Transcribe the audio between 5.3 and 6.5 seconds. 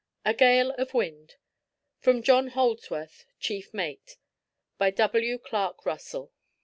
CLARK RUSSELL.